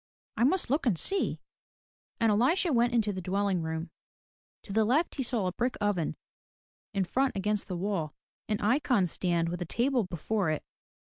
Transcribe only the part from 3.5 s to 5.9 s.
room. To the left he saw a brick